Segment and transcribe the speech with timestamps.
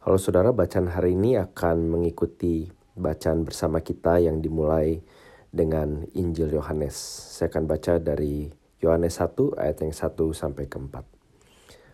[0.00, 5.04] Halo saudara, bacaan hari ini akan mengikuti bacaan bersama kita yang dimulai
[5.52, 6.96] dengan Injil Yohanes.
[7.36, 8.48] Saya akan baca dari
[8.80, 11.04] Yohanes 1 ayat yang 1 sampai ke 4.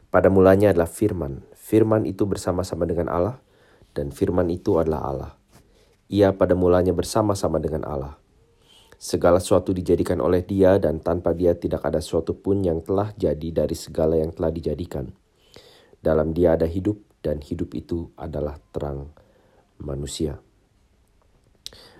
[0.06, 1.42] Pada mulanya adalah firman.
[1.58, 3.42] Firman itu bersama-sama dengan Allah
[3.90, 5.32] dan firman itu adalah Allah.
[6.06, 8.14] Ia pada mulanya bersama-sama dengan Allah.
[9.02, 13.66] Segala sesuatu dijadikan oleh dia dan tanpa dia tidak ada sesuatu pun yang telah jadi
[13.66, 15.10] dari segala yang telah dijadikan.
[15.98, 19.10] Dalam dia ada hidup dan hidup itu adalah terang
[19.82, 20.38] manusia.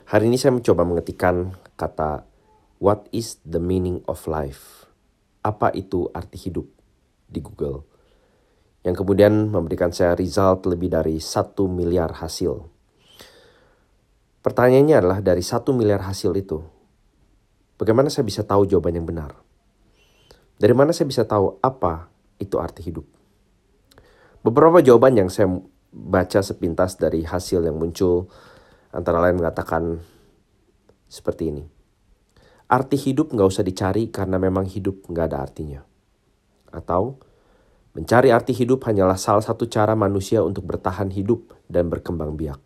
[0.06, 2.23] Hari ini saya mencoba mengetikkan kata
[2.78, 4.87] What is the meaning of life?
[5.42, 6.68] Apa itu arti hidup
[7.27, 7.82] di Google?
[8.87, 12.54] Yang kemudian memberikan saya result lebih dari satu miliar hasil.
[14.46, 16.62] Pertanyaannya adalah dari satu miliar hasil itu,
[17.74, 19.34] bagaimana saya bisa tahu jawaban yang benar?
[20.54, 22.06] Dari mana saya bisa tahu apa
[22.38, 23.16] itu arti hidup?
[24.46, 25.50] Beberapa jawaban yang saya
[25.91, 28.30] baca sepintas dari hasil yang muncul
[28.95, 29.98] antara lain mengatakan
[31.10, 31.66] seperti ini.
[32.71, 35.82] Arti hidup nggak usah dicari karena memang hidup nggak ada artinya.
[36.71, 37.18] Atau
[37.98, 42.62] mencari arti hidup hanyalah salah satu cara manusia untuk bertahan hidup dan berkembang biak.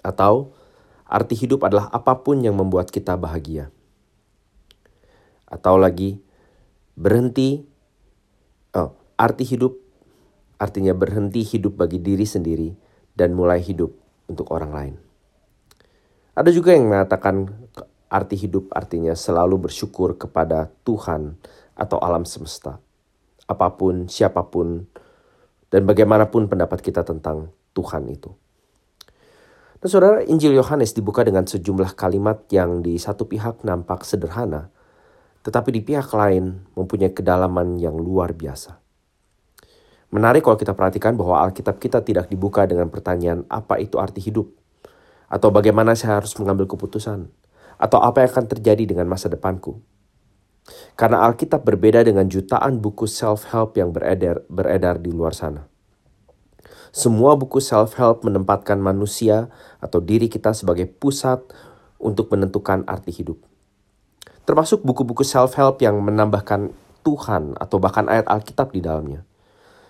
[0.00, 0.56] Atau
[1.04, 3.68] arti hidup adalah apa pun yang membuat kita bahagia.
[5.44, 6.24] Atau lagi
[6.96, 7.68] berhenti.
[8.72, 9.87] Oh, arti hidup
[10.58, 12.74] artinya berhenti hidup bagi diri sendiri
[13.14, 13.94] dan mulai hidup
[14.26, 14.94] untuk orang lain.
[16.38, 17.50] Ada juga yang mengatakan
[18.06, 21.34] arti hidup artinya selalu bersyukur kepada Tuhan
[21.74, 22.78] atau alam semesta.
[23.48, 24.86] Apa pun, siapa pun,
[25.72, 28.30] dan bagaimanapun pendapat kita tentang Tuhan itu.
[29.78, 34.74] Nah saudara, Injil Yohanes dibuka dengan sejumlah kalimat yang di satu pihak nampak sederhana,
[35.46, 38.87] tetapi di pihak lain mempunyai kedalaman yang luar biasa.
[40.08, 44.48] Menarik kalau kita perhatikan bahwa Alkitab kita tidak dibuka dengan pertanyaan apa itu arti hidup.
[45.28, 47.28] Atau bagaimana saya harus mengambil keputusan.
[47.76, 49.84] Atau apa yang akan terjadi dengan masa depanku.
[50.96, 55.68] Karena Alkitab berbeda dengan jutaan buku self-help yang beredar, beredar di luar sana.
[56.88, 61.44] Semua buku self-help menempatkan manusia atau diri kita sebagai pusat
[62.00, 63.36] untuk menentukan arti hidup.
[64.48, 66.72] Termasuk buku-buku self-help yang menambahkan
[67.04, 69.27] Tuhan atau bahkan ayat Alkitab di dalamnya.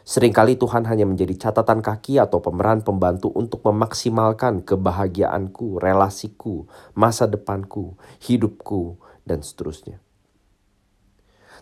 [0.09, 6.65] Seringkali Tuhan hanya menjadi catatan kaki atau pemeran pembantu untuk memaksimalkan kebahagiaanku, relasiku,
[6.97, 7.93] masa depanku,
[8.25, 8.97] hidupku,
[9.29, 10.01] dan seterusnya.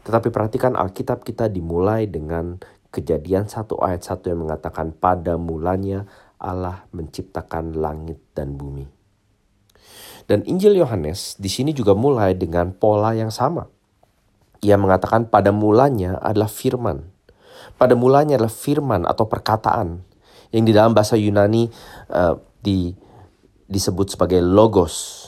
[0.06, 2.62] Tetapi perhatikan Alkitab kita dimulai dengan
[2.94, 6.06] kejadian satu ayat satu yang mengatakan pada mulanya
[6.38, 8.86] Allah menciptakan langit dan bumi.
[10.30, 13.66] Dan Injil Yohanes di sini juga mulai dengan pola yang sama.
[14.62, 17.15] Ia mengatakan pada mulanya adalah firman
[17.76, 20.00] pada mulanya adalah firman atau perkataan
[20.52, 21.68] yang di dalam bahasa Yunani
[22.12, 22.92] uh, di,
[23.68, 25.24] disebut sebagai logos.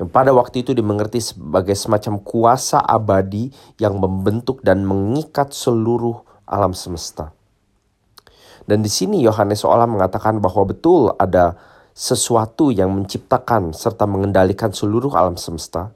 [0.00, 6.72] Yang pada waktu itu dimengerti sebagai semacam kuasa abadi yang membentuk dan mengikat seluruh alam
[6.72, 7.36] semesta.
[8.64, 11.58] Dan di sini Yohanes seolah mengatakan bahwa betul ada
[11.92, 15.92] sesuatu yang menciptakan serta mengendalikan seluruh alam semesta.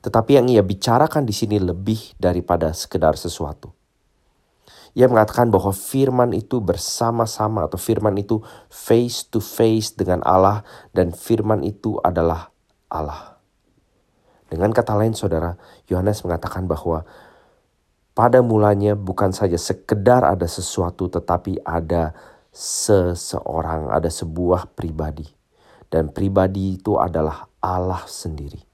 [0.00, 3.75] Tetapi yang ia bicarakan di sini lebih daripada sekedar sesuatu.
[4.96, 8.40] Ia mengatakan bahwa firman itu bersama-sama atau firman itu
[8.72, 10.64] face to face dengan Allah
[10.96, 12.48] dan firman itu adalah
[12.88, 13.36] Allah.
[14.48, 15.60] Dengan kata lain saudara,
[15.92, 17.04] Yohanes mengatakan bahwa
[18.16, 22.16] pada mulanya bukan saja sekedar ada sesuatu tetapi ada
[22.48, 25.28] seseorang, ada sebuah pribadi.
[25.86, 28.65] Dan pribadi itu adalah Allah sendiri.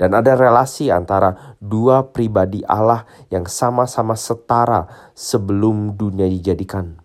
[0.00, 6.96] Dan ada relasi antara dua pribadi Allah yang sama-sama setara sebelum dunia dijadikan.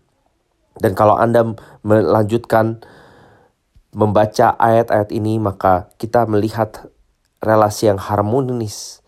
[0.80, 1.44] Dan kalau Anda
[1.84, 2.80] melanjutkan
[3.92, 6.88] membaca ayat-ayat ini, maka kita melihat
[7.44, 9.04] relasi yang harmonis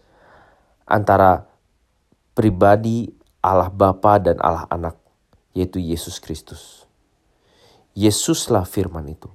[0.84, 1.48] antara
[2.36, 5.00] pribadi Allah Bapa dan Allah Anak,
[5.56, 6.84] yaitu Yesus Kristus.
[7.96, 9.32] Yesuslah firman itu.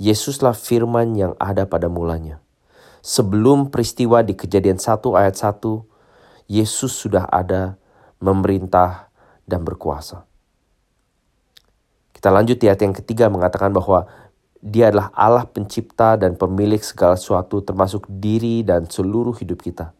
[0.00, 2.40] Yesuslah firman yang ada pada mulanya
[3.00, 5.60] sebelum peristiwa di kejadian 1 ayat 1,
[6.48, 7.76] Yesus sudah ada
[8.20, 9.08] memerintah
[9.48, 10.24] dan berkuasa.
[12.12, 14.04] Kita lanjut di ayat yang ketiga mengatakan bahwa
[14.60, 19.96] dia adalah Allah pencipta dan pemilik segala sesuatu termasuk diri dan seluruh hidup kita.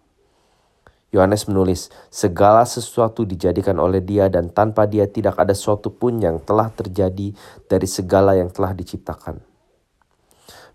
[1.10, 6.38] Yohanes menulis, segala sesuatu dijadikan oleh dia dan tanpa dia tidak ada sesuatu pun yang
[6.38, 7.34] telah terjadi
[7.66, 9.49] dari segala yang telah diciptakan.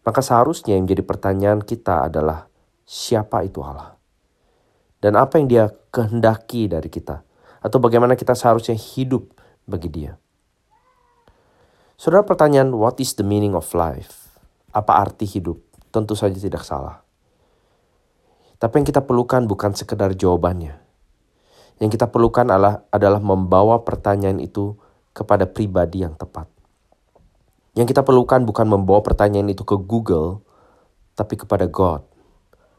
[0.05, 2.45] Maka seharusnya yang menjadi pertanyaan kita adalah
[2.85, 3.97] siapa itu Allah?
[5.01, 7.25] Dan apa yang dia kehendaki dari kita?
[7.65, 9.33] Atau bagaimana kita seharusnya hidup
[9.65, 10.13] bagi dia?
[11.97, 14.29] Saudara pertanyaan, what is the meaning of life?
[14.69, 15.57] Apa arti hidup?
[15.89, 17.01] Tentu saja tidak salah.
[18.61, 20.77] Tapi yang kita perlukan bukan sekedar jawabannya.
[21.81, 24.77] Yang kita perlukan adalah, adalah membawa pertanyaan itu
[25.17, 26.54] kepada pribadi yang tepat.
[27.75, 30.39] Yang kita perlukan bukan membawa pertanyaan itu ke Google,
[31.11, 32.07] tapi kepada God,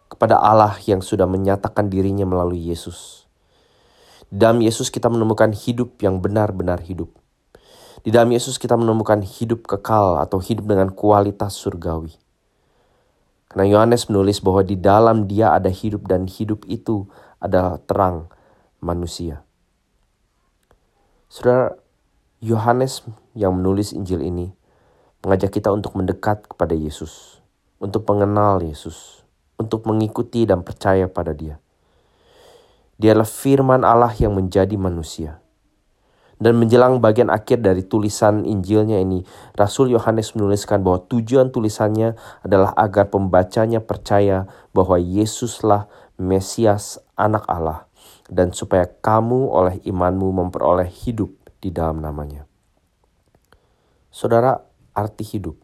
[0.09, 3.29] kepada Allah yang sudah menyatakan dirinya melalui Yesus.
[4.33, 7.13] Dalam Yesus kita menemukan hidup yang benar-benar hidup.
[8.03, 12.17] Di dalam Yesus kita menemukan hidup kekal atau hidup dengan kualitas surgawi.
[13.53, 17.05] Karena Yohanes menulis bahwa di dalam dia ada hidup dan hidup itu
[17.37, 18.33] adalah terang
[18.81, 19.45] manusia.
[21.29, 21.77] Saudara,
[22.41, 23.05] Yohanes
[23.37, 24.57] yang menulis Injil ini
[25.27, 27.43] mengajak kita untuk mendekat kepada Yesus,
[27.83, 29.27] untuk mengenal Yesus,
[29.59, 31.59] untuk mengikuti dan percaya pada Dia.
[32.95, 35.43] Dialah firman Allah yang menjadi manusia.
[36.39, 39.27] Dan menjelang bagian akhir dari tulisan Injilnya ini,
[39.59, 42.15] Rasul Yohanes menuliskan bahwa tujuan tulisannya
[42.47, 45.91] adalah agar pembacanya percaya bahwa Yesuslah
[46.21, 47.89] Mesias anak Allah
[48.31, 52.45] dan supaya kamu oleh imanmu memperoleh hidup di dalam namanya.
[54.13, 54.66] Saudara,
[54.97, 55.61] arti hidup,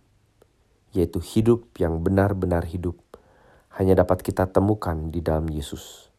[0.93, 3.01] yaitu hidup yang benar-benar hidup,
[3.81, 6.13] hanya dapat kita temukan di dalam Yesus.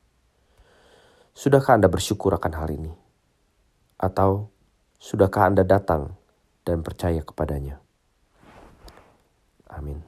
[1.37, 2.93] Sudahkah Anda bersyukur akan hal ini?
[4.01, 4.49] Atau
[4.97, 6.17] sudahkah Anda datang
[6.65, 7.77] dan percaya kepadanya?
[9.69, 10.01] Amin.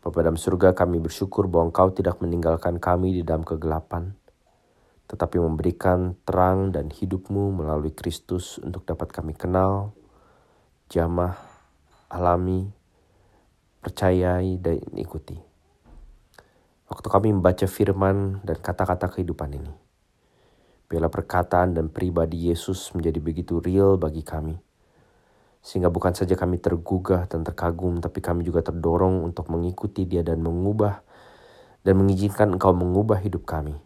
[0.00, 4.16] Bapa dalam surga kami bersyukur bahwa Engkau tidak meninggalkan kami di dalam kegelapan,
[5.06, 9.92] tetapi memberikan terang dan hidupmu melalui Kristus untuk dapat kami kenal,
[10.90, 11.38] jamah,
[12.10, 12.66] alami,
[13.78, 15.38] percayai, dan ikuti.
[16.90, 19.70] Waktu kami membaca firman dan kata-kata kehidupan ini,
[20.90, 24.58] Biarlah perkataan dan pribadi Yesus menjadi begitu real bagi kami.
[25.62, 30.42] Sehingga bukan saja kami tergugah dan terkagum, tapi kami juga terdorong untuk mengikuti dia dan
[30.42, 31.06] mengubah
[31.86, 33.78] dan mengizinkan engkau mengubah hidup kami.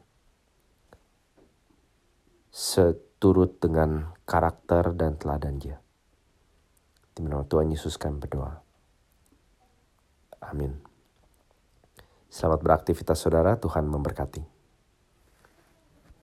[2.49, 5.84] Seturut dengan karakter dan teladan dia.
[7.15, 8.59] Di nama Tuhan Yesus kami berdoa.
[10.43, 10.75] Amin.
[12.27, 14.54] Selamat beraktivitas saudara, Tuhan memberkati.